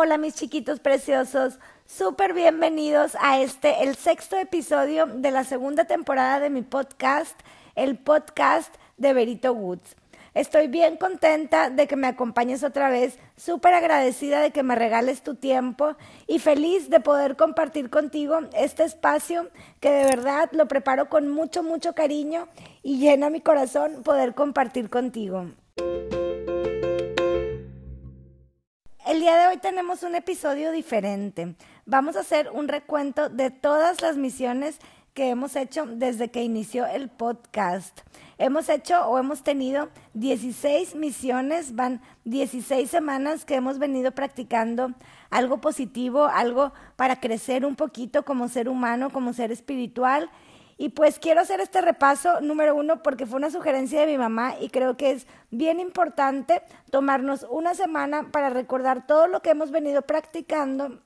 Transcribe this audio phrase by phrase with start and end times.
[0.00, 6.38] Hola mis chiquitos preciosos, súper bienvenidos a este, el sexto episodio de la segunda temporada
[6.38, 7.36] de mi podcast,
[7.74, 9.96] el podcast de Berito Woods.
[10.34, 15.22] Estoy bien contenta de que me acompañes otra vez, súper agradecida de que me regales
[15.22, 15.96] tu tiempo
[16.28, 21.64] y feliz de poder compartir contigo este espacio que de verdad lo preparo con mucho,
[21.64, 22.46] mucho cariño
[22.84, 25.46] y llena mi corazón poder compartir contigo.
[29.08, 31.54] El día de hoy tenemos un episodio diferente.
[31.86, 34.76] Vamos a hacer un recuento de todas las misiones
[35.14, 38.02] que hemos hecho desde que inició el podcast.
[38.36, 44.92] Hemos hecho o hemos tenido 16 misiones, van 16 semanas que hemos venido practicando
[45.30, 50.28] algo positivo, algo para crecer un poquito como ser humano, como ser espiritual
[50.80, 54.54] y pues quiero hacer este repaso número uno porque fue una sugerencia de mi mamá
[54.60, 59.72] y creo que es bien importante tomarnos una semana para recordar todo lo que hemos
[59.72, 61.00] venido practicando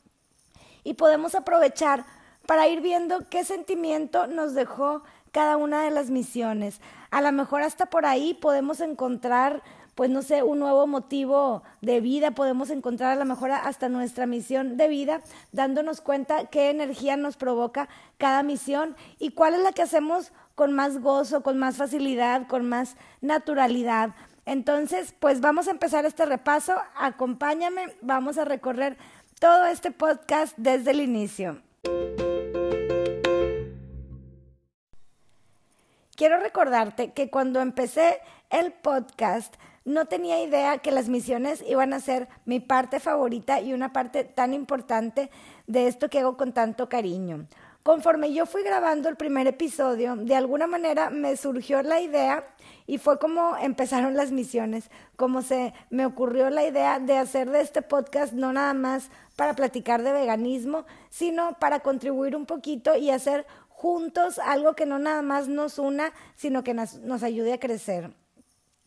[0.84, 2.04] y podemos aprovechar
[2.46, 6.80] para ir viendo qué sentimiento nos dejó cada una de las misiones.
[7.10, 9.62] A lo mejor hasta por ahí podemos encontrar
[9.94, 14.26] pues no sé, un nuevo motivo de vida, podemos encontrar a lo mejor hasta nuestra
[14.26, 15.20] misión de vida,
[15.52, 20.72] dándonos cuenta qué energía nos provoca cada misión y cuál es la que hacemos con
[20.72, 24.14] más gozo, con más facilidad, con más naturalidad.
[24.46, 28.96] Entonces, pues vamos a empezar este repaso, acompáñame, vamos a recorrer
[29.38, 31.60] todo este podcast desde el inicio.
[36.16, 39.54] Quiero recordarte que cuando empecé el podcast,
[39.84, 44.24] no tenía idea que las misiones iban a ser mi parte favorita y una parte
[44.24, 45.30] tan importante
[45.66, 47.46] de esto que hago con tanto cariño.
[47.82, 52.44] Conforme yo fui grabando el primer episodio, de alguna manera me surgió la idea
[52.86, 57.60] y fue como empezaron las misiones, como se me ocurrió la idea de hacer de
[57.60, 63.10] este podcast no nada más para platicar de veganismo, sino para contribuir un poquito y
[63.10, 68.12] hacer juntos algo que no nada más nos una, sino que nos, ayude a crecer.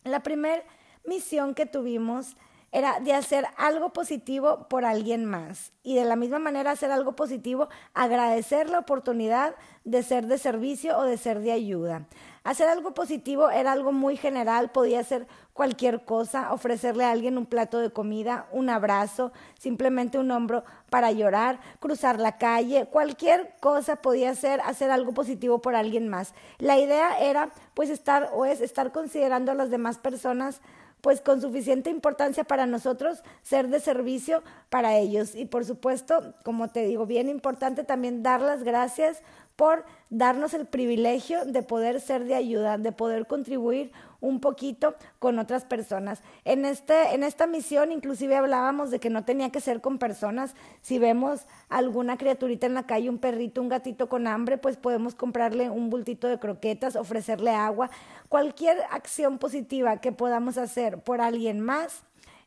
[0.04, 0.62] La primera
[1.06, 2.36] misión que tuvimos
[2.72, 7.16] era de hacer algo positivo por alguien más y de la misma manera hacer algo
[7.16, 12.06] positivo, agradecer la oportunidad de ser de servicio o de ser de ayuda.
[12.44, 17.46] Hacer algo positivo era algo muy general, podía ser cualquier cosa, ofrecerle a alguien un
[17.46, 23.96] plato de comida, un abrazo, simplemente un hombro para llorar, cruzar la calle, cualquier cosa
[23.96, 26.34] podía ser hacer algo positivo por alguien más.
[26.58, 30.60] La idea era pues estar o es estar considerando a las demás personas
[31.06, 35.36] pues con suficiente importancia para nosotros ser de servicio para ellos.
[35.36, 39.22] Y por supuesto, como te digo, bien importante también dar las gracias
[39.54, 45.38] por darnos el privilegio de poder ser de ayuda, de poder contribuir un poquito con
[45.38, 46.22] otras personas.
[46.44, 50.54] En, este, en esta misión inclusive hablábamos de que no tenía que ser con personas.
[50.80, 55.14] Si vemos alguna criaturita en la calle, un perrito, un gatito con hambre, pues podemos
[55.14, 57.90] comprarle un bultito de croquetas, ofrecerle agua.
[58.28, 62.02] Cualquier acción positiva que podamos hacer por alguien más,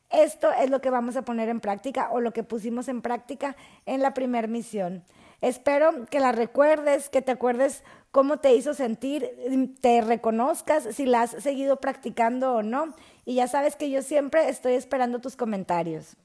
[0.10, 3.56] esto es lo que vamos a poner en práctica o lo que pusimos en práctica
[3.86, 5.04] en la primera misión.
[5.42, 11.24] Espero que la recuerdes, que te acuerdes cómo te hizo sentir, te reconozcas si la
[11.24, 12.94] has seguido practicando o no.
[13.26, 16.16] Y ya sabes que yo siempre estoy esperando tus comentarios.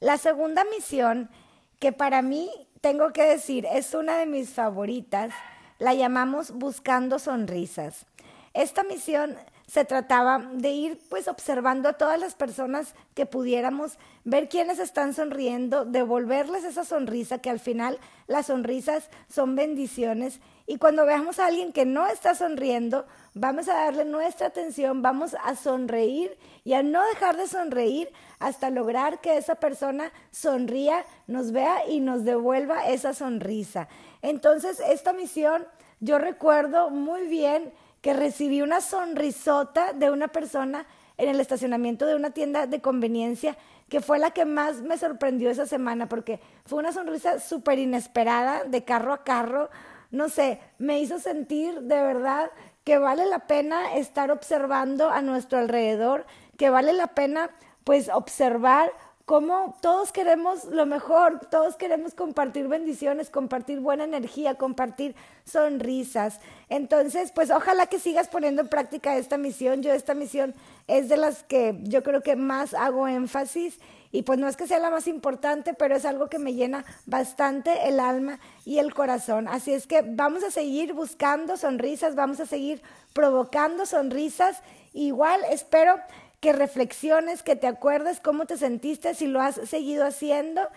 [0.00, 1.30] La segunda misión,
[1.78, 2.50] que para mí
[2.80, 5.32] tengo que decir es una de mis favoritas,
[5.78, 8.06] la llamamos Buscando Sonrisas.
[8.54, 14.48] Esta misión se trataba de ir pues observando a todas las personas que pudiéramos ver
[14.48, 20.40] quiénes están sonriendo, devolverles esa sonrisa, que al final las sonrisas son bendiciones.
[20.66, 25.34] Y cuando veamos a alguien que no está sonriendo, vamos a darle nuestra atención, vamos
[25.42, 31.52] a sonreír y a no dejar de sonreír hasta lograr que esa persona sonría, nos
[31.52, 33.88] vea y nos devuelva esa sonrisa.
[34.22, 35.66] Entonces, esta misión
[36.00, 42.16] yo recuerdo muy bien que recibí una sonrisota de una persona en el estacionamiento de
[42.16, 43.56] una tienda de conveniencia
[43.88, 48.64] que fue la que más me sorprendió esa semana porque fue una sonrisa súper inesperada
[48.64, 49.70] de carro a carro.
[50.12, 52.50] No sé, me hizo sentir de verdad
[52.84, 56.26] que vale la pena estar observando a nuestro alrededor,
[56.58, 57.50] que vale la pena
[57.82, 58.92] pues observar
[59.24, 65.14] cómo todos queremos lo mejor, todos queremos compartir bendiciones, compartir buena energía, compartir
[65.44, 66.40] sonrisas.
[66.68, 69.82] Entonces, pues ojalá que sigas poniendo en práctica esta misión.
[69.82, 70.54] Yo esta misión
[70.88, 73.78] es de las que yo creo que más hago énfasis
[74.12, 76.84] y pues no es que sea la más importante, pero es algo que me llena
[77.06, 79.48] bastante el alma y el corazón.
[79.48, 82.82] Así es que vamos a seguir buscando sonrisas, vamos a seguir
[83.14, 84.60] provocando sonrisas.
[84.92, 85.98] Igual espero
[86.40, 90.68] que reflexiones, que te acuerdes cómo te sentiste, si lo has seguido haciendo.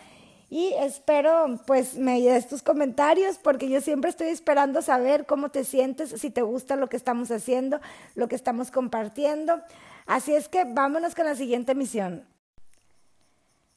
[0.49, 5.65] Y espero pues me des tus comentarios porque yo siempre estoy esperando saber cómo te
[5.65, 7.81] sientes, si te gusta lo que estamos haciendo,
[8.13, 9.61] lo que estamos compartiendo.
[10.05, 12.34] Así es que vámonos con la siguiente misión.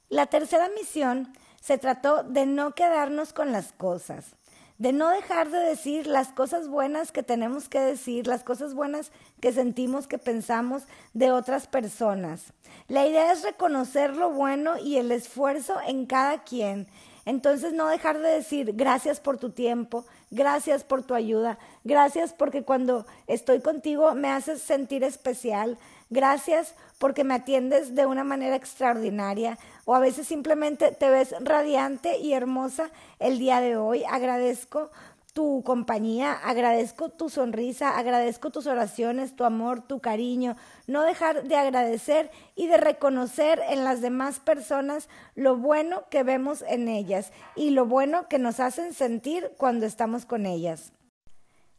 [0.09, 4.35] La tercera misión se trató de no quedarnos con las cosas,
[4.79, 9.11] de no dejar de decir las cosas buenas que tenemos que decir, las cosas buenas
[9.39, 10.83] que sentimos, que pensamos
[11.13, 12.53] de otras personas.
[12.87, 16.87] La idea es reconocer lo bueno y el esfuerzo en cada quien.
[17.25, 22.63] Entonces no dejar de decir gracias por tu tiempo, gracias por tu ayuda, gracias porque
[22.63, 25.77] cuando estoy contigo me haces sentir especial,
[26.09, 32.17] gracias porque me atiendes de una manera extraordinaria o a veces simplemente te ves radiante
[32.19, 34.03] y hermosa el día de hoy.
[34.03, 34.91] Agradezco
[35.33, 40.55] tu compañía, agradezco tu sonrisa, agradezco tus oraciones, tu amor, tu cariño.
[40.87, 46.63] No dejar de agradecer y de reconocer en las demás personas lo bueno que vemos
[46.67, 50.91] en ellas y lo bueno que nos hacen sentir cuando estamos con ellas.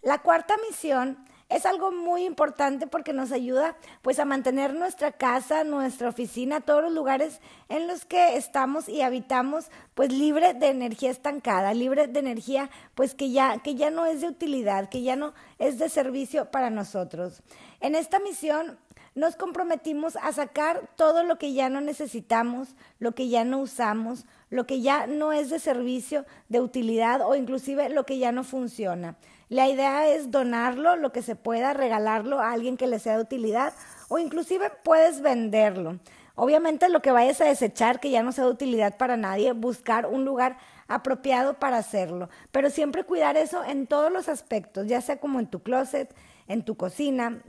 [0.00, 1.18] La cuarta misión
[1.50, 6.84] es algo muy importante porque nos ayuda pues a mantener nuestra casa, nuestra oficina, todos
[6.84, 12.20] los lugares en los que estamos y habitamos pues libre de energía estancada, libre de
[12.20, 15.88] energía pues que ya que ya no es de utilidad, que ya no es de
[15.88, 17.42] servicio para nosotros.
[17.80, 18.78] En esta misión
[19.16, 24.24] nos comprometimos a sacar todo lo que ya no necesitamos, lo que ya no usamos,
[24.50, 28.44] lo que ya no es de servicio, de utilidad o inclusive lo que ya no
[28.44, 29.16] funciona.
[29.50, 33.22] La idea es donarlo, lo que se pueda, regalarlo a alguien que le sea de
[33.24, 33.74] utilidad
[34.08, 35.98] o inclusive puedes venderlo.
[36.36, 40.06] Obviamente lo que vayas a desechar que ya no sea de utilidad para nadie, buscar
[40.06, 45.18] un lugar apropiado para hacerlo, pero siempre cuidar eso en todos los aspectos, ya sea
[45.18, 46.14] como en tu closet,
[46.46, 47.42] en tu cocina,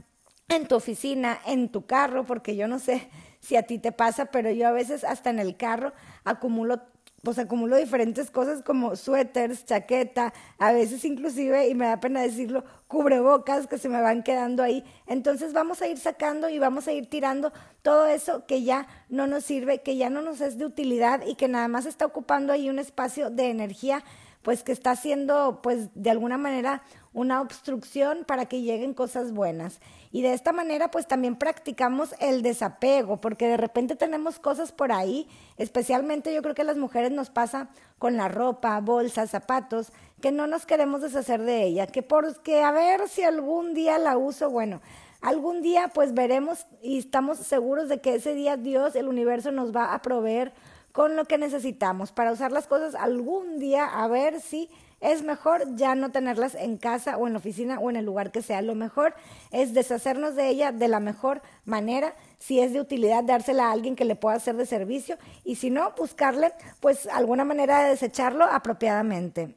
[0.48, 3.08] en tu oficina, en tu carro, porque yo no sé
[3.38, 5.92] si a ti te pasa, pero yo a veces hasta en el carro
[6.24, 6.82] acumulo
[7.22, 12.64] pues acumulo diferentes cosas como suéteres, chaqueta, a veces inclusive, y me da pena decirlo,
[12.88, 14.84] cubrebocas que se me van quedando ahí.
[15.06, 17.52] Entonces vamos a ir sacando y vamos a ir tirando
[17.82, 21.36] todo eso que ya no nos sirve, que ya no nos es de utilidad y
[21.36, 24.02] que nada más está ocupando ahí un espacio de energía,
[24.42, 29.80] pues que está haciendo, pues de alguna manera, una obstrucción para que lleguen cosas buenas.
[30.10, 34.92] Y de esta manera pues también practicamos el desapego, porque de repente tenemos cosas por
[34.92, 37.68] ahí, especialmente yo creo que a las mujeres nos pasa
[37.98, 42.72] con la ropa, bolsas, zapatos, que no nos queremos deshacer de ella, que porque a
[42.72, 44.80] ver si algún día la uso, bueno,
[45.20, 49.74] algún día pues veremos y estamos seguros de que ese día Dios, el universo nos
[49.74, 50.52] va a proveer
[50.92, 55.74] con lo que necesitamos para usar las cosas algún día a ver si es mejor
[55.74, 58.62] ya no tenerlas en casa o en la oficina o en el lugar que sea.
[58.62, 59.14] Lo mejor
[59.50, 62.14] es deshacernos de ella de la mejor manera.
[62.38, 65.70] Si es de utilidad, dársela a alguien que le pueda hacer de servicio y si
[65.70, 69.56] no, buscarle pues alguna manera de desecharlo apropiadamente.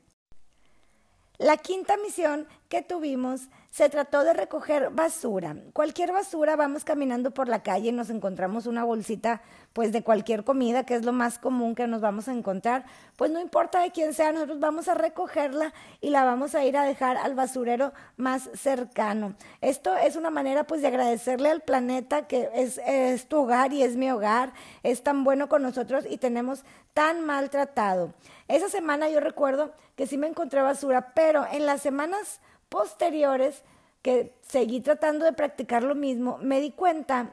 [1.38, 5.54] La quinta misión que tuvimos se trató de recoger basura.
[5.74, 9.42] Cualquier basura, vamos caminando por la calle y nos encontramos una bolsita
[9.74, 12.86] pues de cualquier comida, que es lo más común que nos vamos a encontrar,
[13.18, 16.78] pues no importa de quién sea, nosotros vamos a recogerla y la vamos a ir
[16.78, 19.36] a dejar al basurero más cercano.
[19.60, 23.84] Esto es una manera pues de agradecerle al planeta que es, es tu hogar y
[23.84, 24.54] es mi hogar,
[24.84, 26.64] es tan bueno con nosotros y tenemos
[26.94, 28.14] tan maltratado.
[28.48, 33.64] Esa semana yo recuerdo que sí me encontré basura, pero en las semanas posteriores
[34.02, 37.32] que seguí tratando de practicar lo mismo, me di cuenta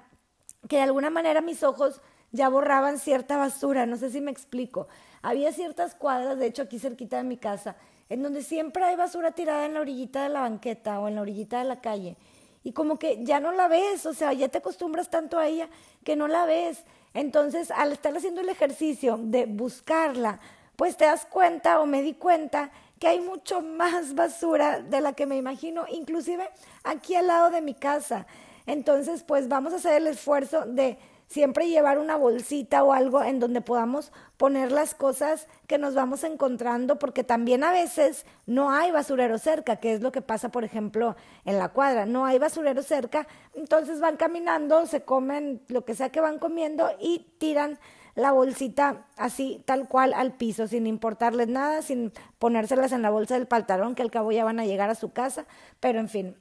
[0.69, 4.89] que de alguna manera mis ojos ya borraban cierta basura, no sé si me explico.
[5.21, 7.77] Había ciertas cuadras, de hecho aquí cerquita de mi casa,
[8.09, 11.23] en donde siempre hay basura tirada en la orillita de la banqueta o en la
[11.23, 12.17] orillita de la calle.
[12.65, 15.69] Y como que ya no la ves, o sea, ya te acostumbras tanto a ella
[16.05, 16.85] que no la ves.
[17.13, 20.41] Entonces, al estar haciendo el ejercicio de buscarla,
[20.77, 22.71] pues te das cuenta o me di cuenta
[23.03, 26.49] que hay mucho más basura de la que me imagino, inclusive
[26.85, 28.29] aquí al lado de mi casa.
[28.65, 33.41] Entonces, pues vamos a hacer el esfuerzo de siempre llevar una bolsita o algo en
[33.41, 38.93] donde podamos poner las cosas que nos vamos encontrando, porque también a veces no hay
[38.93, 42.85] basurero cerca, que es lo que pasa, por ejemplo, en la cuadra, no hay basurero
[42.85, 47.81] cerca, entonces van caminando, se comen lo que sea que van comiendo y tiran
[48.15, 53.35] la bolsita así, tal cual, al piso, sin importarles nada, sin ponérselas en la bolsa
[53.35, 55.47] del pantalón, que al cabo ya van a llegar a su casa,
[55.81, 56.37] pero en fin.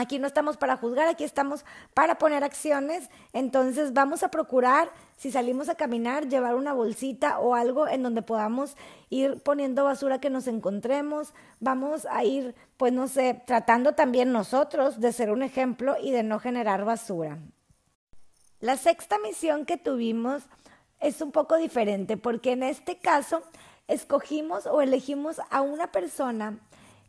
[0.00, 3.10] Aquí no estamos para juzgar, aquí estamos para poner acciones.
[3.32, 8.22] Entonces vamos a procurar, si salimos a caminar, llevar una bolsita o algo en donde
[8.22, 8.76] podamos
[9.10, 11.34] ir poniendo basura que nos encontremos.
[11.58, 16.22] Vamos a ir, pues no sé, tratando también nosotros de ser un ejemplo y de
[16.22, 17.40] no generar basura.
[18.60, 20.44] La sexta misión que tuvimos
[21.00, 23.42] es un poco diferente porque en este caso
[23.86, 26.58] escogimos o elegimos a una persona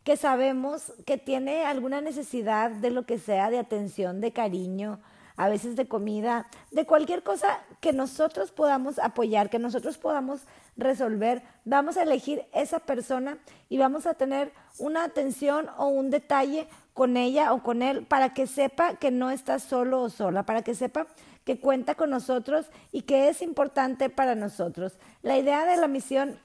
[0.04, 4.98] que sabemos que tiene alguna necesidad de lo que sea, de atención, de cariño,
[5.36, 10.42] a veces de comida, de cualquier cosa que nosotros podamos apoyar, que nosotros podamos
[10.76, 16.66] resolver, vamos a elegir esa persona y vamos a tener una atención o un detalle
[16.94, 20.62] con ella o con él para que sepa que no está solo o sola, para
[20.62, 21.06] que sepa
[21.44, 24.98] que cuenta con nosotros y que es importante para nosotros.
[25.22, 26.38] La idea de la misión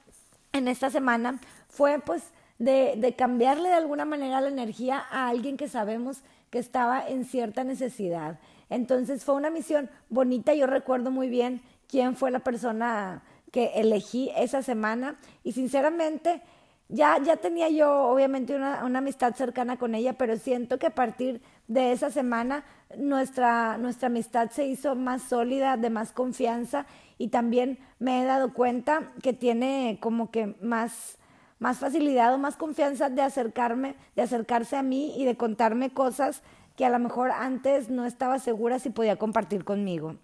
[0.52, 2.22] en esta semana fue pues
[2.58, 7.64] de, cambiarle de alguna manera la energía a alguien que sabemos que estaba en cierta
[7.64, 8.38] necesidad.
[8.70, 13.22] Entonces fue una misión bonita, yo recuerdo muy bien quién fue la persona
[13.52, 16.42] que elegí esa semana y sinceramente
[16.88, 20.94] ya, ya tenía yo obviamente una, una, amistad cercana con ella, pero siento que a
[20.94, 22.64] partir de esa semana
[22.96, 26.86] nuestra, nuestra amistad se hizo más sólida, de más confianza
[27.18, 31.18] y también me he dado cuenta que tiene como que más,
[31.58, 36.42] más facilidad o más confianza de acercarme, de acercarse a mí y de contarme cosas
[36.76, 40.16] que a lo mejor antes no estaba segura si podía compartir conmigo.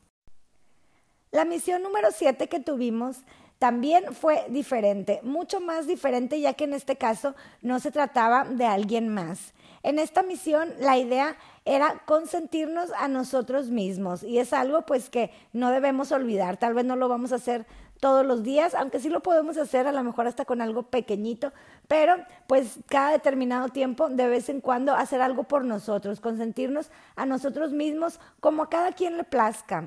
[1.30, 3.24] La misión número siete que tuvimos
[3.62, 8.66] también fue diferente, mucho más diferente ya que en este caso no se trataba de
[8.66, 9.54] alguien más.
[9.84, 15.30] En esta misión la idea era consentirnos a nosotros mismos y es algo pues que
[15.52, 17.64] no debemos olvidar, tal vez no lo vamos a hacer
[18.00, 21.52] todos los días, aunque sí lo podemos hacer a lo mejor hasta con algo pequeñito,
[21.86, 22.16] pero
[22.48, 27.70] pues cada determinado tiempo, de vez en cuando, hacer algo por nosotros, consentirnos a nosotros
[27.70, 29.84] mismos como a cada quien le plazca.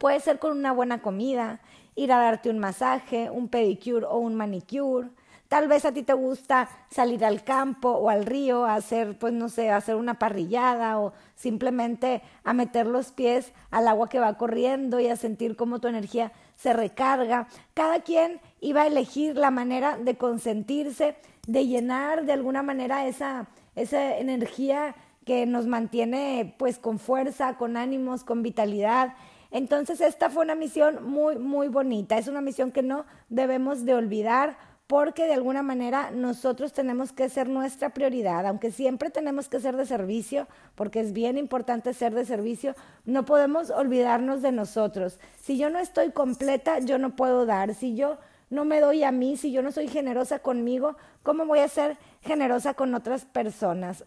[0.00, 1.60] Puede ser con una buena comida,
[1.98, 5.08] ir a darte un masaje, un pedicure o un manicure.
[5.48, 9.32] Tal vez a ti te gusta salir al campo o al río a hacer, pues
[9.32, 14.20] no sé, a hacer una parrillada o simplemente a meter los pies al agua que
[14.20, 17.48] va corriendo y a sentir cómo tu energía se recarga.
[17.74, 23.48] Cada quien iba a elegir la manera de consentirse, de llenar de alguna manera esa,
[23.74, 29.14] esa energía que nos mantiene pues con fuerza, con ánimos, con vitalidad
[29.50, 32.18] entonces esta fue una misión muy, muy bonita.
[32.18, 34.56] Es una misión que no debemos de olvidar
[34.88, 39.76] porque de alguna manera nosotros tenemos que ser nuestra prioridad, aunque siempre tenemos que ser
[39.76, 42.74] de servicio, porque es bien importante ser de servicio,
[43.04, 45.18] no podemos olvidarnos de nosotros.
[45.38, 47.74] Si yo no estoy completa, yo no puedo dar.
[47.74, 48.16] Si yo
[48.48, 51.98] no me doy a mí, si yo no soy generosa conmigo, ¿cómo voy a ser
[52.22, 54.04] generosa con otras personas?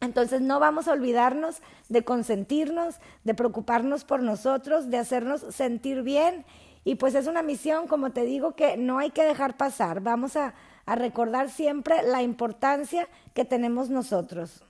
[0.00, 6.46] Entonces no vamos a olvidarnos de consentirnos, de preocuparnos por nosotros, de hacernos sentir bien.
[6.84, 10.00] Y pues es una misión, como te digo, que no hay que dejar pasar.
[10.00, 10.54] Vamos a,
[10.86, 14.64] recordar siempre la importancia que tenemos nosotros.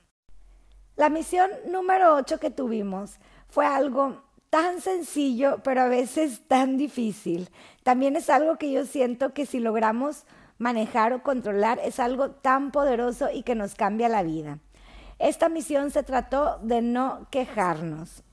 [0.96, 3.18] La misión número 8 que tuvimos
[3.48, 4.20] fue algo
[4.50, 7.48] tan sencillo, pero a veces tan difícil.
[7.84, 10.26] También es algo que yo siento que si logramos
[10.58, 14.58] manejar o controlar es algo tan poderoso y que nos cambia la vida.
[15.20, 18.24] Esta misión se trató de no quejarnos.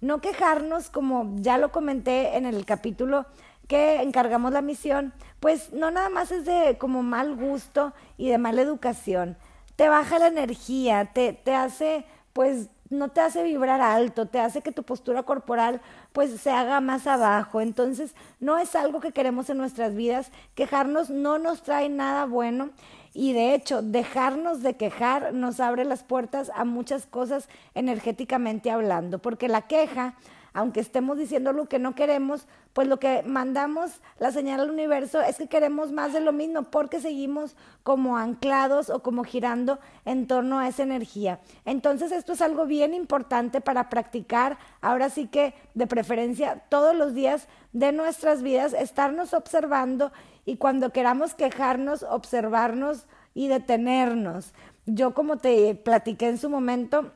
[0.00, 3.24] No quejarnos, como ya lo comenté en el capítulo
[3.68, 8.38] que encargamos la misión, pues no nada más es de como mal gusto y de
[8.38, 9.36] mala educación.
[9.76, 14.60] Te baja la energía, te, te hace, pues no te hace vibrar alto, te hace
[14.60, 15.80] que tu postura corporal
[16.12, 17.60] pues se haga más abajo.
[17.60, 20.32] Entonces, no es algo que queremos en nuestras vidas.
[20.56, 22.70] Quejarnos no nos trae nada bueno
[23.14, 29.20] y de hecho, dejarnos de quejar nos abre las puertas a muchas cosas energéticamente hablando,
[29.20, 30.14] porque la queja,
[30.52, 35.20] aunque estemos diciendo lo que no queremos, pues lo que mandamos la señal al universo
[35.20, 37.54] es que queremos más de lo mismo, porque seguimos
[37.84, 41.38] como anclados o como girando en torno a esa energía.
[41.64, 47.14] Entonces esto es algo bien importante para practicar, ahora sí que de preferencia todos los
[47.14, 50.10] días de nuestras vidas, estarnos observando
[50.44, 54.52] y cuando queramos quejarnos, observarnos y detenernos.
[54.86, 57.12] Yo como te platiqué en su momento,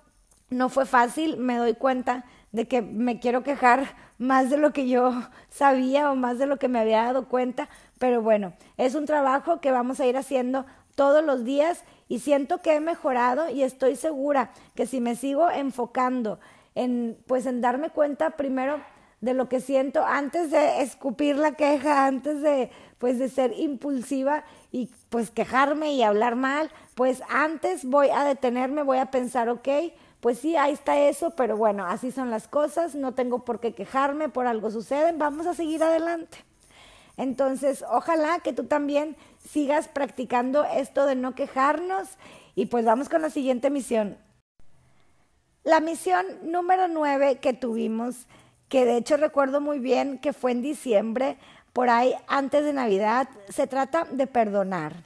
[0.51, 4.89] no fue fácil, me doy cuenta de que me quiero quejar más de lo que
[4.89, 5.13] yo
[5.51, 7.69] sabía o más de lo que me había dado cuenta,
[7.99, 12.59] pero bueno, es un trabajo que vamos a ir haciendo todos los días y siento
[12.59, 16.41] que he mejorado y estoy segura que si me sigo enfocando
[16.75, 18.81] en pues en darme cuenta primero
[19.21, 24.45] de lo que siento antes de escupir la queja, antes de pues de ser impulsiva
[24.73, 29.69] y pues quejarme y hablar mal, pues antes voy a detenerme, voy a pensar, ok,
[30.21, 33.73] pues sí, ahí está eso, pero bueno, así son las cosas, no tengo por qué
[33.73, 36.39] quejarme, por algo suceden, vamos a seguir adelante.
[37.17, 42.09] Entonces, ojalá que tú también sigas practicando esto de no quejarnos
[42.55, 44.17] y pues vamos con la siguiente misión.
[45.65, 48.27] La misión número nueve que tuvimos
[48.69, 51.37] que de hecho recuerdo muy bien que fue en diciembre,
[51.73, 55.05] por ahí antes de Navidad, se trata de perdonar.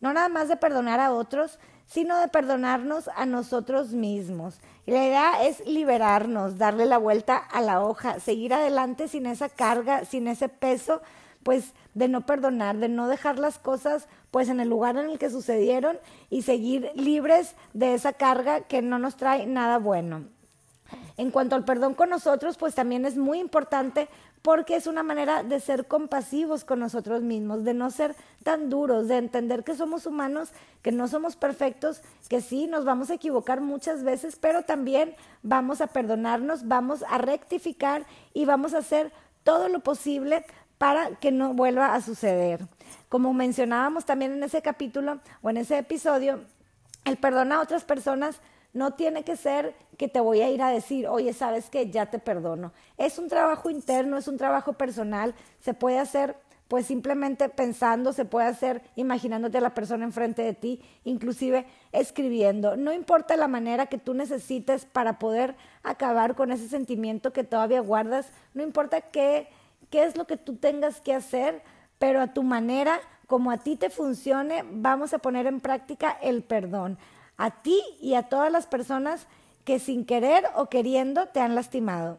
[0.00, 4.60] No nada más de perdonar a otros, sino de perdonarnos a nosotros mismos.
[4.86, 9.48] Y la idea es liberarnos, darle la vuelta a la hoja, seguir adelante sin esa
[9.48, 11.02] carga, sin ese peso,
[11.42, 15.18] pues de no perdonar, de no dejar las cosas pues en el lugar en el
[15.18, 20.24] que sucedieron y seguir libres de esa carga que no nos trae nada bueno.
[21.16, 24.08] En cuanto al perdón con nosotros, pues también es muy importante
[24.42, 29.08] porque es una manera de ser compasivos con nosotros mismos, de no ser tan duros,
[29.08, 30.50] de entender que somos humanos,
[30.82, 35.80] que no somos perfectos, que sí, nos vamos a equivocar muchas veces, pero también vamos
[35.80, 39.12] a perdonarnos, vamos a rectificar y vamos a hacer
[39.44, 40.44] todo lo posible
[40.76, 42.66] para que no vuelva a suceder.
[43.08, 46.40] Como mencionábamos también en ese capítulo o en ese episodio,
[47.06, 48.40] el perdón a otras personas
[48.74, 52.06] no tiene que ser que te voy a ir a decir, oye, sabes que ya
[52.06, 52.72] te perdono.
[52.98, 58.24] Es un trabajo interno, es un trabajo personal, se puede hacer pues simplemente pensando, se
[58.24, 62.76] puede hacer imaginándote a la persona enfrente de ti, inclusive escribiendo.
[62.76, 67.80] No importa la manera que tú necesites para poder acabar con ese sentimiento que todavía
[67.80, 69.48] guardas, no importa qué,
[69.90, 71.62] qué es lo que tú tengas que hacer,
[71.98, 76.42] pero a tu manera, como a ti te funcione, vamos a poner en práctica el
[76.42, 76.98] perdón
[77.36, 79.26] a ti y a todas las personas
[79.64, 82.18] que sin querer o queriendo te han lastimado.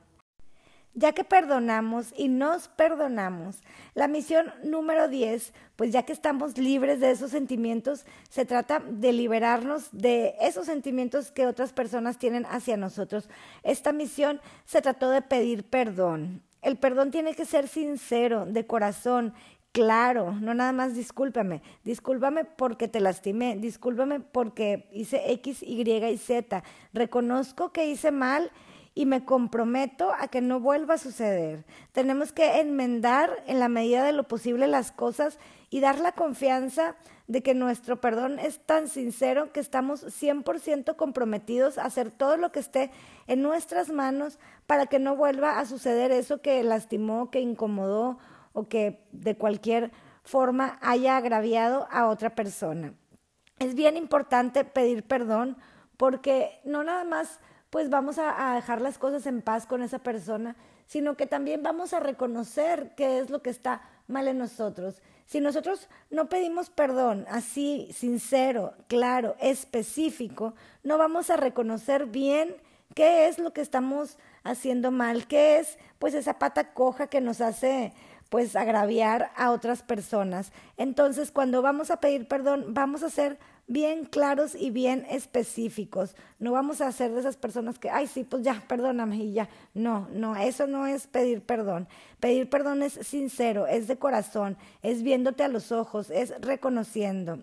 [0.97, 3.57] Ya que perdonamos y nos perdonamos,
[3.95, 9.11] la misión número 10, pues ya que estamos libres de esos sentimientos, se trata de
[9.11, 13.27] liberarnos de esos sentimientos que otras personas tienen hacia nosotros.
[13.63, 16.41] Esta misión se trató de pedir perdón.
[16.61, 19.33] El perdón tiene que ser sincero, de corazón,
[19.75, 26.17] Claro, no nada más discúlpame, discúlpame porque te lastimé, discúlpame porque hice X, Y y
[26.17, 26.63] Z.
[26.93, 28.51] Reconozco que hice mal
[28.93, 31.65] y me comprometo a que no vuelva a suceder.
[31.91, 36.95] Tenemos que enmendar en la medida de lo posible las cosas y dar la confianza
[37.27, 42.53] de que nuestro perdón es tan sincero que estamos 100% comprometidos a hacer todo lo
[42.53, 42.91] que esté
[43.27, 48.17] en nuestras manos para que no vuelva a suceder eso que lastimó, que incomodó
[48.55, 49.91] o que de cualquier
[50.23, 52.93] forma haya agraviado a otra persona.
[53.59, 55.57] Es bien importante pedir perdón
[55.97, 57.39] porque no nada más
[57.69, 60.55] pues vamos a, dejar las cosas en paz con esa persona,
[60.87, 65.01] sino que también vamos a reconocer qué es lo que está mal en nosotros.
[65.25, 72.55] Si nosotros no pedimos perdón así, sincero, claro, específico, no vamos a reconocer bien
[72.93, 77.41] qué es lo que estamos haciendo mal, qué es pues esa pata coja que nos
[77.41, 77.93] hace
[78.35, 80.51] pues agraviar a otras personas.
[80.75, 86.17] Entonces, cuando vamos a pedir perdón, vamos a ser bien claros y bien específicos.
[86.37, 89.47] No vamos a ser de esas personas que, ay, sí, pues ya, perdóname y ya.
[89.73, 91.87] No, no, eso no es pedir perdón.
[92.19, 97.41] Pedir perdón es sincero, es de corazón, es viéndote a los ojos, es reconociendo.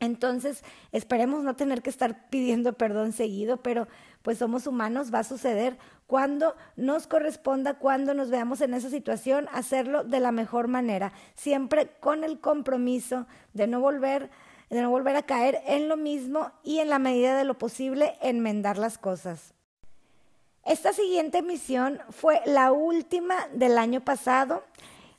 [0.00, 3.86] Entonces, esperemos no tener que estar pidiendo perdón seguido, pero
[4.22, 9.48] pues somos humanos, va a suceder cuando nos corresponda, cuando nos veamos en esa situación,
[9.52, 14.30] hacerlo de la mejor manera, siempre con el compromiso de no volver
[14.72, 18.14] de no volver a caer en lo mismo y en la medida de lo posible
[18.22, 19.52] enmendar las cosas.
[20.64, 24.64] Esta siguiente misión fue la última del año pasado,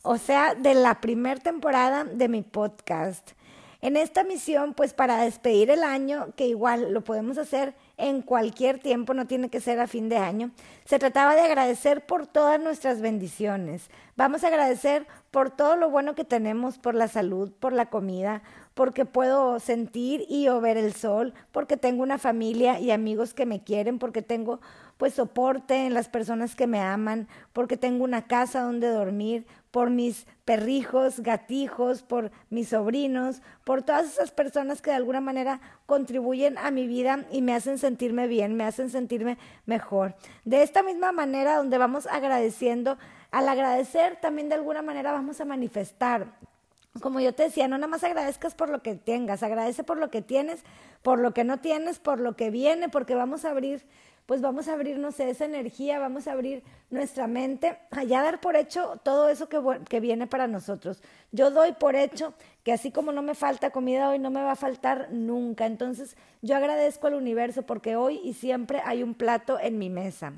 [0.02, 3.34] o sea, de la primera temporada de mi podcast.
[3.82, 8.80] En esta misión, pues para despedir el año, que igual lo podemos hacer en cualquier
[8.80, 10.52] tiempo, no tiene que ser a fin de año,
[10.84, 13.89] se trataba de agradecer por todas nuestras bendiciones.
[14.18, 18.44] Vamos a agradecer por todo lo bueno que tenemos, por la salud, por la comida,
[18.74, 23.46] porque puedo sentir y o ver el sol, porque tengo una familia y amigos que
[23.46, 24.60] me quieren, porque tengo
[24.98, 29.89] pues soporte en las personas que me aman, porque tengo una casa donde dormir, por
[29.89, 36.59] mis perrijos, gatijos, por mis sobrinos, por todas esas personas que de alguna manera contribuyen
[36.59, 40.13] a mi vida y me hacen sentirme bien, me hacen sentirme mejor.
[40.45, 42.99] De esta misma manera donde vamos agradeciendo,
[43.31, 46.27] al agradecer también de alguna manera vamos a manifestar
[47.01, 50.12] como yo te decía, no nada más agradezcas por lo que tengas, agradece por lo
[50.12, 50.63] que tienes,
[51.01, 53.83] por lo que no tienes, por lo que viene, porque vamos a abrir
[54.25, 58.55] pues vamos a abrirnos esa energía, vamos a abrir nuestra mente a ya dar por
[58.55, 59.59] hecho todo eso que,
[59.89, 61.01] que viene para nosotros.
[61.31, 62.33] Yo doy por hecho
[62.63, 65.65] que así como no me falta comida hoy, no me va a faltar nunca.
[65.65, 70.33] Entonces yo agradezco al universo porque hoy y siempre hay un plato en mi mesa.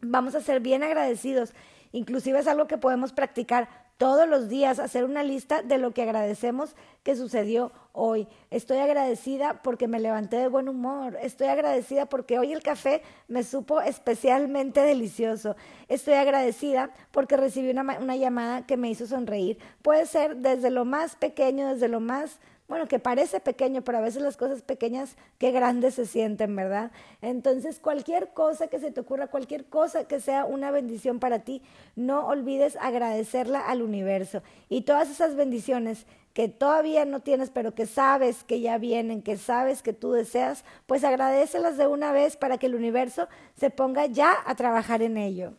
[0.00, 1.54] Vamos a ser bien agradecidos.
[1.92, 6.02] Inclusive es algo que podemos practicar todos los días, hacer una lista de lo que
[6.02, 8.26] agradecemos que sucedió hoy.
[8.50, 11.16] Estoy agradecida porque me levanté de buen humor.
[11.22, 15.54] Estoy agradecida porque hoy el café me supo especialmente delicioso.
[15.88, 19.58] Estoy agradecida porque recibí una, una llamada que me hizo sonreír.
[19.82, 24.00] Puede ser desde lo más pequeño, desde lo más bueno, que parece pequeño, pero a
[24.00, 26.92] veces las cosas pequeñas, qué grandes se sienten, ¿verdad?
[27.20, 31.60] Entonces, cualquier cosa que se te ocurra, cualquier cosa que sea una bendición para ti,
[31.94, 34.42] no olvides agradecerla al universo.
[34.70, 39.36] Y todas esas bendiciones que todavía no tienes, pero que sabes que ya vienen, que
[39.36, 44.06] sabes que tú deseas, pues agradecelas de una vez para que el universo se ponga
[44.06, 45.52] ya a trabajar en ello.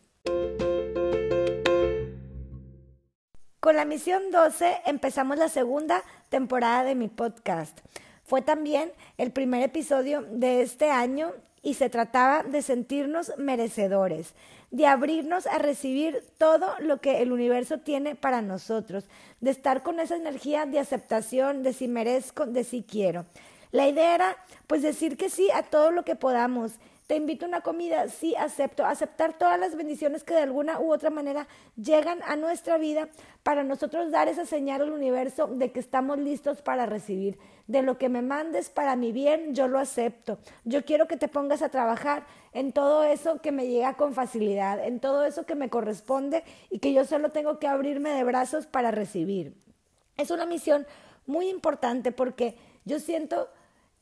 [3.66, 7.78] Con la misión 12 empezamos la segunda temporada de mi podcast.
[8.24, 14.34] Fue también el primer episodio de este año y se trataba de sentirnos merecedores,
[14.70, 19.04] de abrirnos a recibir todo lo que el universo tiene para nosotros,
[19.40, 23.26] de estar con esa energía de aceptación, de si merezco, de si quiero.
[23.72, 24.36] La idea era
[24.66, 26.72] pues decir que sí a todo lo que podamos
[27.06, 30.92] te invito a una comida, sí, acepto, aceptar todas las bendiciones que de alguna u
[30.92, 33.08] otra manera llegan a nuestra vida
[33.44, 37.38] para nosotros dar esa señal al universo de que estamos listos para recibir.
[37.68, 40.38] De lo que me mandes para mi bien, yo lo acepto.
[40.64, 44.84] Yo quiero que te pongas a trabajar en todo eso que me llega con facilidad,
[44.84, 48.66] en todo eso que me corresponde y que yo solo tengo que abrirme de brazos
[48.66, 49.54] para recibir.
[50.16, 50.86] Es una misión
[51.26, 53.48] muy importante porque yo siento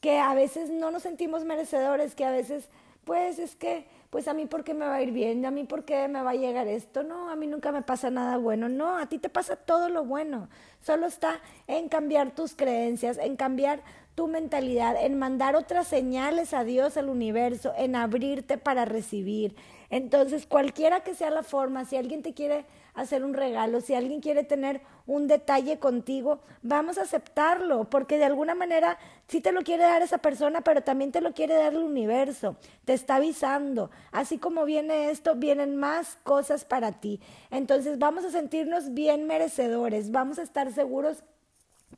[0.01, 2.69] que a veces no nos sentimos merecedores, que a veces
[3.05, 5.65] pues es que, pues a mí por qué me va a ir bien, a mí
[5.65, 8.69] por qué me va a llegar esto, no, a mí nunca me pasa nada bueno,
[8.69, 10.49] no, a ti te pasa todo lo bueno,
[10.81, 13.83] solo está en cambiar tus creencias, en cambiar
[14.15, 19.57] tu mentalidad, en mandar otras señales a Dios, al universo, en abrirte para recibir.
[19.91, 22.65] Entonces, cualquiera que sea la forma, si alguien te quiere
[22.95, 28.25] hacer un regalo, si alguien quiere tener un detalle contigo, vamos a aceptarlo, porque de
[28.25, 31.73] alguna manera sí te lo quiere dar esa persona, pero también te lo quiere dar
[31.73, 33.91] el universo, te está avisando.
[34.13, 37.21] Así como viene esto, vienen más cosas para ti.
[37.51, 41.25] Entonces vamos a sentirnos bien merecedores, vamos a estar seguros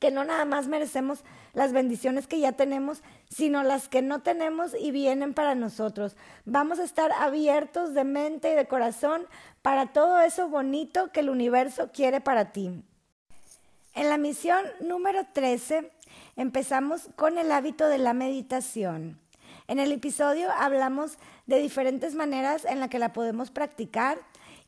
[0.01, 4.73] que no nada más merecemos las bendiciones que ya tenemos, sino las que no tenemos
[4.79, 6.17] y vienen para nosotros.
[6.45, 9.27] Vamos a estar abiertos de mente y de corazón
[9.63, 12.83] para todo eso bonito que el universo quiere para ti.
[13.95, 15.91] En la misión número 13
[16.37, 19.19] empezamos con el hábito de la meditación.
[19.69, 24.19] En el episodio hablamos de diferentes maneras en las que la podemos practicar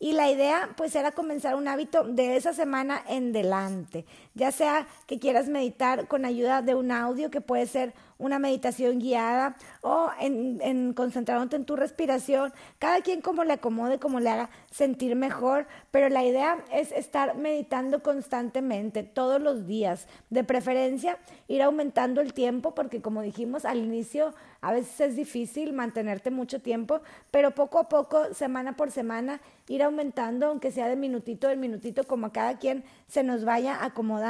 [0.01, 4.07] y la idea pues era comenzar un hábito de esa semana en delante,
[4.38, 8.98] ya sea que quieras meditar con ayuda de un audio que puede ser una meditación
[8.98, 14.31] guiada o en, en concentrándote en tu respiración, cada quien como le acomode, como le
[14.31, 21.18] haga sentir mejor, pero la idea es estar meditando constantemente, todos los días, de preferencia
[21.48, 26.61] ir aumentando el tiempo, porque como dijimos al inicio, a veces es difícil mantenerte mucho
[26.61, 31.61] tiempo, pero poco a poco, semana por semana, ir aumentando, aunque sea de minutito en
[31.61, 34.28] minutito, como cada quien se nos vaya acomodando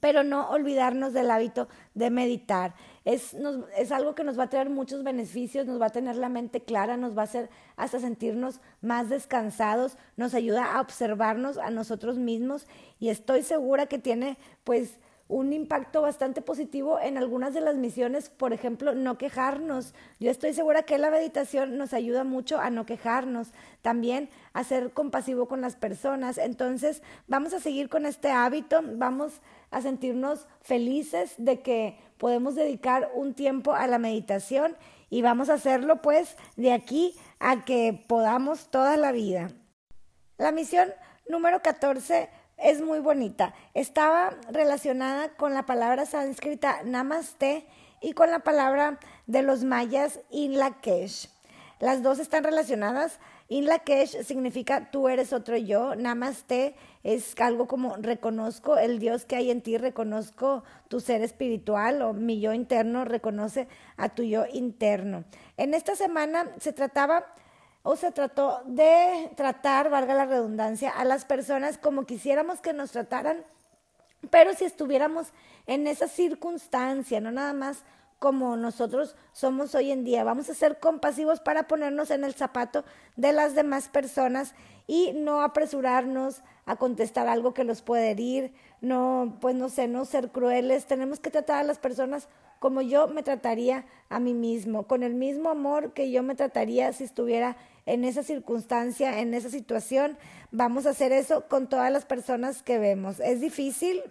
[0.00, 2.74] pero no olvidarnos del hábito de meditar.
[3.04, 3.34] Es,
[3.76, 6.60] es, algo que nos va a traer muchos beneficios, nos va a tener la mente
[6.60, 12.18] clara, nos va a hacer hasta sentirnos más descansados, nos ayuda a observarnos a nosotros
[12.18, 12.66] mismos
[12.98, 18.28] y estoy segura que tiene pues un impacto bastante positivo en algunas de las misiones,
[18.28, 19.94] por ejemplo, no quejarnos.
[20.20, 24.92] Yo estoy segura que la meditación nos ayuda mucho a no quejarnos, también a ser
[24.92, 26.38] compasivo con las personas.
[26.38, 33.10] Entonces, vamos a seguir con este hábito, vamos a sentirnos felices de que podemos dedicar
[33.14, 34.76] un tiempo a la meditación
[35.10, 39.50] y vamos a hacerlo pues de aquí a que podamos toda la vida.
[40.38, 40.88] La misión
[41.28, 43.54] número 14 es muy bonita.
[43.74, 47.66] Estaba relacionada con la palabra sánscrita namaste
[48.00, 51.28] y con la palabra de los mayas inlakesh.
[51.78, 53.20] Las dos están relacionadas.
[53.48, 55.94] Inlakesh significa tú eres otro yo.
[55.94, 62.02] Namaste es algo como reconozco el Dios que hay en ti, reconozco tu ser espiritual
[62.02, 65.24] o mi yo interno reconoce a tu yo interno.
[65.56, 67.26] En esta semana se trataba
[67.86, 72.90] o se trató de tratar, valga la redundancia, a las personas como quisiéramos que nos
[72.90, 73.44] trataran,
[74.28, 75.28] pero si estuviéramos
[75.68, 77.84] en esa circunstancia, no nada más
[78.18, 80.24] como nosotros somos hoy en día.
[80.24, 84.54] Vamos a ser compasivos para ponernos en el zapato de las demás personas
[84.88, 90.04] y no apresurarnos a contestar algo que los puede herir, no, pues no sé, no
[90.06, 90.86] ser crueles.
[90.86, 95.14] Tenemos que tratar a las personas como yo me trataría a mí mismo, con el
[95.14, 100.18] mismo amor que yo me trataría si estuviera en esa circunstancia, en esa situación.
[100.50, 103.20] Vamos a hacer eso con todas las personas que vemos.
[103.20, 104.02] Es difícil,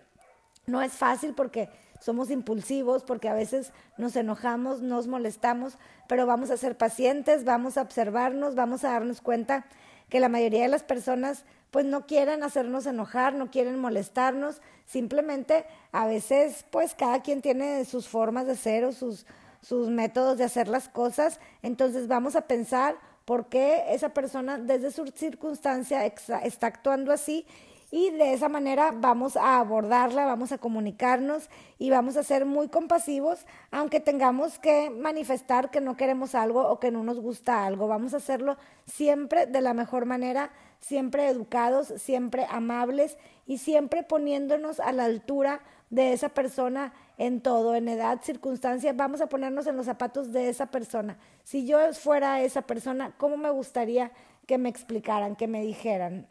[0.65, 6.51] no es fácil porque somos impulsivos, porque a veces nos enojamos, nos molestamos, pero vamos
[6.51, 9.65] a ser pacientes, vamos a observarnos, vamos a darnos cuenta
[10.09, 15.65] que la mayoría de las personas pues no quieren hacernos enojar, no quieren molestarnos, simplemente
[15.91, 19.25] a veces pues cada quien tiene sus formas de ser o sus,
[19.61, 24.91] sus métodos de hacer las cosas, entonces vamos a pensar por qué esa persona desde
[24.91, 27.45] su circunstancia está actuando así
[27.91, 32.67] y de esa manera vamos a abordarla, vamos a comunicarnos y vamos a ser muy
[32.67, 37.87] compasivos, aunque tengamos que manifestar que no queremos algo o que no nos gusta algo.
[37.87, 44.79] Vamos a hacerlo siempre de la mejor manera, siempre educados, siempre amables y siempre poniéndonos
[44.79, 49.77] a la altura de esa persona en todo, en edad, circunstancia, vamos a ponernos en
[49.77, 51.17] los zapatos de esa persona.
[51.43, 54.11] Si yo fuera esa persona, ¿cómo me gustaría
[54.47, 56.27] que me explicaran, que me dijeran?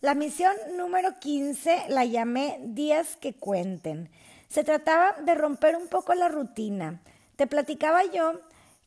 [0.00, 4.10] La misión número 15 la llamé Días que cuenten.
[4.48, 7.00] Se trataba de romper un poco la rutina.
[7.36, 8.40] Te platicaba yo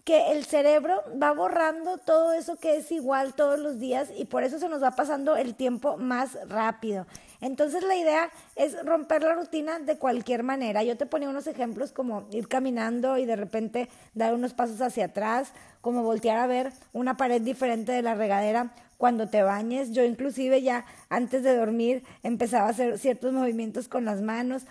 [0.09, 4.43] que el cerebro va borrando todo eso que es igual todos los días y por
[4.43, 7.05] eso se nos va pasando el tiempo más rápido.
[7.41, 10.81] Entonces la idea es romper la rutina de cualquier manera.
[10.81, 15.05] Yo te ponía unos ejemplos como ir caminando y de repente dar unos pasos hacia
[15.05, 19.91] atrás, como voltear a ver una pared diferente de la regadera cuando te bañes.
[19.91, 24.63] Yo inclusive ya antes de dormir empezaba a hacer ciertos movimientos con las manos.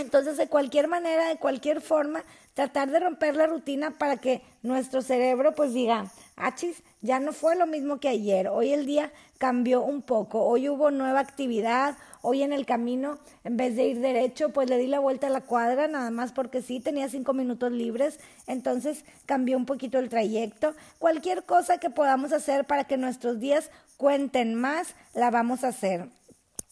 [0.00, 5.02] Entonces, de cualquier manera, de cualquier forma, tratar de romper la rutina para que nuestro
[5.02, 9.82] cerebro pues diga, achis, ya no fue lo mismo que ayer, hoy el día cambió
[9.82, 14.50] un poco, hoy hubo nueva actividad, hoy en el camino, en vez de ir derecho,
[14.50, 17.72] pues le di la vuelta a la cuadra, nada más porque sí, tenía cinco minutos
[17.72, 20.74] libres, entonces cambió un poquito el trayecto.
[20.98, 26.08] Cualquier cosa que podamos hacer para que nuestros días cuenten más, la vamos a hacer.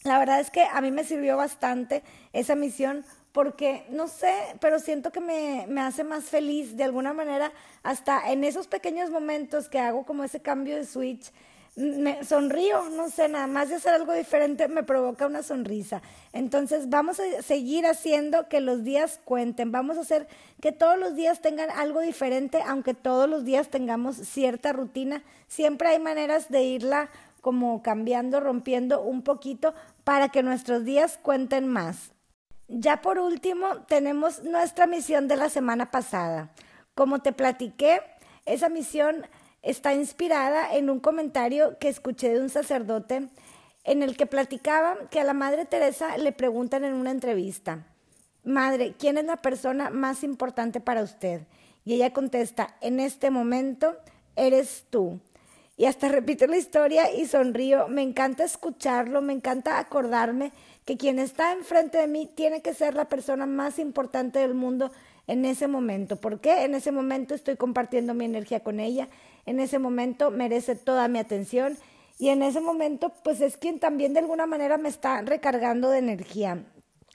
[0.05, 4.79] La verdad es que a mí me sirvió bastante esa misión porque no sé, pero
[4.79, 9.69] siento que me, me, hace más feliz de alguna manera, hasta en esos pequeños momentos
[9.69, 11.31] que hago como ese cambio de switch,
[11.79, 16.03] me sonrío, no sé, nada más de hacer algo diferente me provoca una sonrisa.
[16.33, 20.27] Entonces vamos a seguir haciendo que los días cuenten, vamos a hacer
[20.61, 25.89] que todos los días tengan algo diferente, aunque todos los días tengamos cierta rutina, siempre
[25.89, 27.11] hay maneras de irla
[27.41, 32.11] como cambiando, rompiendo un poquito para que nuestros días cuenten más.
[32.69, 36.51] Ya por último, tenemos nuestra misión de la semana pasada.
[36.95, 38.01] Como te platiqué,
[38.45, 39.27] esa misión
[39.63, 43.29] está inspirada en un comentario que escuché de un sacerdote
[43.85, 47.87] en el que platicaba que a la Madre Teresa le preguntan en una entrevista,
[48.45, 51.43] Madre, ¿quién es la persona más importante para usted?
[51.87, 53.97] Y ella contesta, en este momento
[54.37, 55.21] eres tú.
[55.79, 57.89] Y hasta repito la historia y sonrío.
[57.89, 60.53] Me encanta escucharlo, me encanta acordarme
[60.89, 64.91] que quien está enfrente de mí tiene que ser la persona más importante del mundo
[65.27, 66.17] en ese momento.
[66.17, 66.65] ¿Por qué?
[66.65, 69.07] En ese momento estoy compartiendo mi energía con ella,
[69.45, 71.77] en ese momento merece toda mi atención
[72.19, 75.99] y en ese momento pues es quien también de alguna manera me está recargando de
[75.99, 76.65] energía.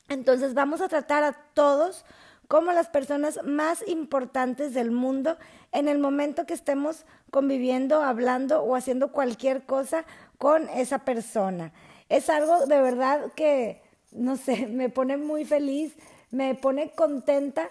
[0.08, 2.06] Entonces vamos a tratar a todos
[2.48, 5.36] como las personas más importantes del mundo
[5.72, 10.06] en el momento que estemos conviviendo, hablando o haciendo cualquier cosa
[10.38, 11.74] con esa persona
[12.14, 15.96] es algo de verdad que, no sé, me pone muy feliz,
[16.30, 17.70] me pone contenta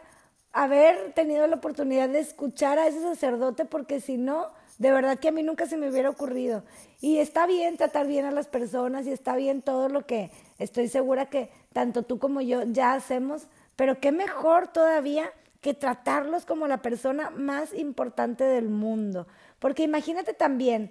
[0.52, 5.28] haber tenido la oportunidad de escuchar a ese sacerdote porque si no, de verdad que
[5.28, 6.64] a mí nunca se me hubiera ocurrido.
[7.00, 10.88] Y está bien tratar bien a las personas y está bien todo lo que estoy
[10.88, 16.66] segura que tanto tú como yo ya hacemos, pero qué mejor todavía que tratarlos como
[16.66, 19.28] la persona más importante del mundo.
[19.60, 20.90] Porque imagínate también,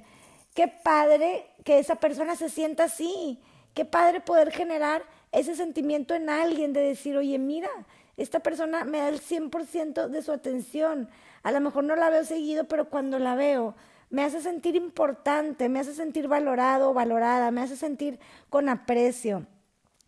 [0.54, 3.40] Qué padre que esa persona se sienta así.
[3.74, 7.70] Qué padre poder generar ese sentimiento en alguien de decir, oye, mira,
[8.18, 11.10] esta persona me da el 100% de su atención.
[11.44, 13.76] A lo mejor no la veo seguido, pero cuando la veo,
[14.10, 18.20] me hace sentir importante, me hace sentir valorado, valorada, me hace sentir
[18.50, 19.46] con aprecio.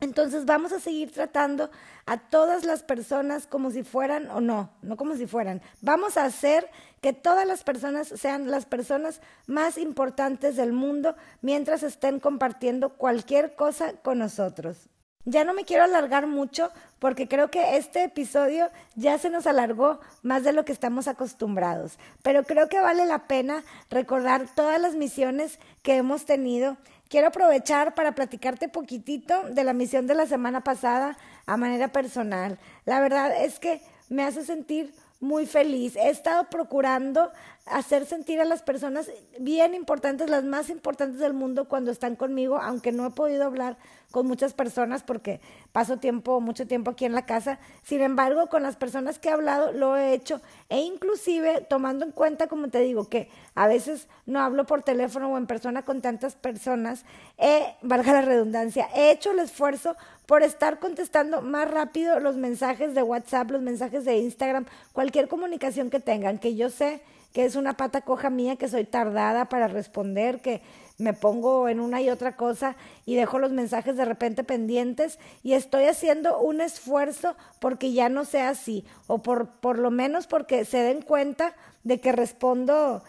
[0.04, 1.72] Entonces vamos a seguir tratando
[2.06, 5.62] a todas las personas como si fueran o no, no como si fueran.
[5.80, 11.84] Vamos a hacer que todas las personas sean las personas más importantes del mundo mientras
[11.84, 14.89] estén compartiendo cualquier cosa con nosotros.
[15.24, 20.02] Ya no me quiero alargar mucho porque creo que este episodio ya se nos alargó
[20.22, 24.96] más de lo que estamos acostumbrados, pero creo que vale la pena recordar todas las
[24.96, 26.76] misiones que hemos tenido
[27.13, 32.58] quiero aprovechar para platicarte poquitito de la misión de la semana pasada a manera personal.
[32.86, 35.95] La verdad es que me hace sentir muy feliz.
[35.95, 37.32] He estado procurando
[37.65, 42.58] hacer sentir a las personas bien importantes, las más importantes del mundo cuando están conmigo,
[42.62, 43.78] aunque no he podido hablar
[44.12, 45.39] con muchas personas porque
[45.71, 47.60] paso tiempo, mucho tiempo aquí en la casa.
[47.82, 52.12] Sin embargo, con las personas que he hablado lo he hecho e inclusive tomando en
[52.12, 56.02] cuenta, como te digo, que a veces no hablo por teléfono o en persona con
[56.02, 57.06] tantas personas,
[57.38, 59.95] he, valga la redundancia, he hecho el esfuerzo
[60.26, 65.89] por estar contestando más rápido los mensajes de WhatsApp, los mensajes de Instagram, cualquier comunicación
[65.89, 67.02] que tengan, que yo sé
[67.34, 70.62] que es una pata coja mía, que soy tardada para responder, que
[71.00, 75.54] me pongo en una y otra cosa y dejo los mensajes de repente pendientes y
[75.54, 80.63] estoy haciendo un esfuerzo porque ya no sea así o por, por lo menos porque
[80.65, 83.04] se den cuenta de que respondo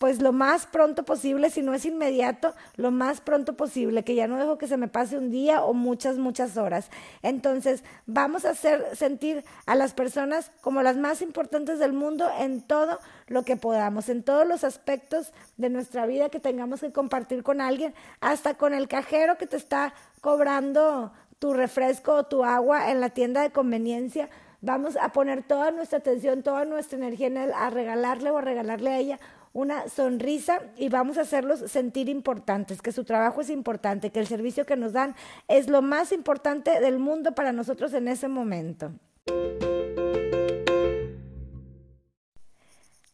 [0.00, 4.26] pues lo más pronto posible, si no es inmediato, lo más pronto posible, que ya
[4.26, 6.88] no dejo que se me pase un día o muchas, muchas horas.
[7.20, 12.62] Entonces, vamos a hacer sentir a las personas como las más importantes del mundo en
[12.62, 17.42] todo lo que podamos, en todos los aspectos de nuestra vida que tengamos que compartir
[17.42, 22.90] con alguien, hasta con el cajero que te está cobrando tu refresco o tu agua
[22.90, 24.30] en la tienda de conveniencia.
[24.62, 28.42] Vamos a poner toda nuestra atención, toda nuestra energía en él, a regalarle o a
[28.42, 29.20] regalarle a ella
[29.52, 34.26] una sonrisa y vamos a hacerlos sentir importantes, que su trabajo es importante, que el
[34.26, 35.16] servicio que nos dan
[35.48, 38.92] es lo más importante del mundo para nosotros en ese momento.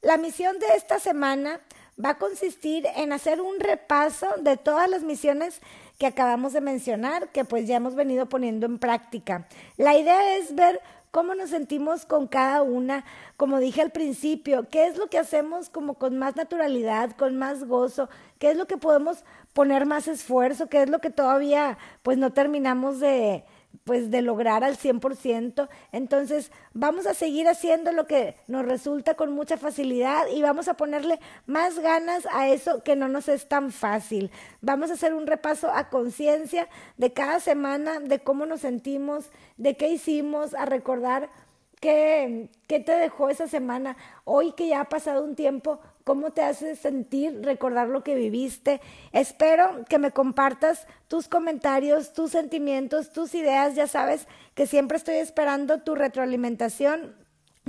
[0.03, 1.61] La misión de esta semana
[2.03, 5.61] va a consistir en hacer un repaso de todas las misiones
[5.99, 9.49] que acabamos de mencionar, que pues ya hemos venido poniendo en práctica.
[9.77, 10.81] La idea es ver
[11.16, 13.02] cómo nos sentimos con cada una,
[13.38, 17.64] como dije al principio, qué es lo que hacemos como con más naturalidad, con más
[17.64, 19.24] gozo, qué es lo que podemos
[19.55, 23.44] poner más esfuerzo, qué es lo que todavía pues no terminamos de,
[23.87, 25.68] pues de lograr al 100%.
[25.92, 30.74] Entonces, vamos a seguir haciendo lo que nos resulta con mucha facilidad y vamos a
[30.74, 34.33] ponerle más ganas a eso que no nos es tan fácil.
[34.61, 39.76] Vamos a hacer un repaso a conciencia de cada semana, de cómo nos sentimos, de
[39.76, 41.31] qué hicimos, a recordar
[41.81, 43.96] qué, qué te dejó esa semana.
[44.24, 48.81] Hoy que ya ha pasado un tiempo, cómo te hace sentir recordar lo que viviste.
[49.11, 53.75] Espero que me compartas tus comentarios, tus sentimientos, tus ideas.
[53.75, 57.16] Ya sabes que siempre estoy esperando tu retroalimentación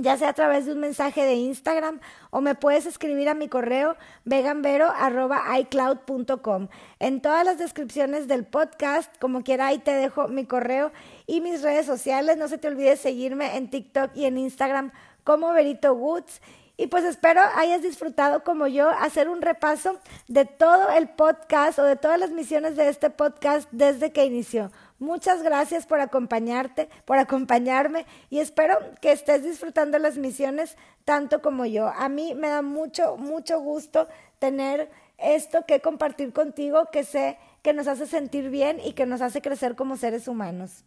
[0.00, 1.98] ya sea a través de un mensaje de Instagram
[2.30, 6.68] o me puedes escribir a mi correo veganvero.icloud.com.
[7.00, 10.92] En todas las descripciones del podcast, como quiera, ahí te dejo mi correo
[11.26, 12.36] y mis redes sociales.
[12.36, 14.92] No se te olvide seguirme en TikTok y en Instagram
[15.24, 16.40] como Verito Woods.
[16.80, 21.82] Y pues espero hayas disfrutado como yo hacer un repaso de todo el podcast o
[21.82, 24.70] de todas las misiones de este podcast desde que inició.
[25.00, 31.66] Muchas gracias por acompañarte, por acompañarme y espero que estés disfrutando las misiones tanto como
[31.66, 31.88] yo.
[31.88, 34.06] A mí me da mucho, mucho gusto
[34.38, 34.88] tener
[35.18, 39.42] esto que compartir contigo que sé que nos hace sentir bien y que nos hace
[39.42, 40.84] crecer como seres humanos.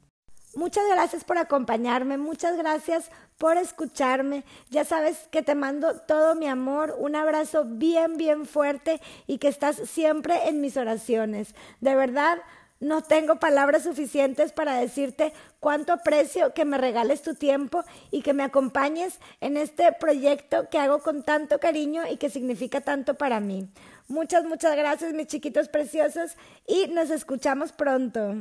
[0.53, 4.43] Muchas gracias por acompañarme, muchas gracias por escucharme.
[4.69, 9.47] Ya sabes que te mando todo mi amor, un abrazo bien, bien fuerte y que
[9.47, 11.55] estás siempre en mis oraciones.
[11.79, 12.39] De verdad,
[12.81, 18.33] no tengo palabras suficientes para decirte cuánto aprecio que me regales tu tiempo y que
[18.33, 23.39] me acompañes en este proyecto que hago con tanto cariño y que significa tanto para
[23.39, 23.69] mí.
[24.09, 26.35] Muchas, muchas gracias mis chiquitos preciosos
[26.67, 28.35] y nos escuchamos pronto.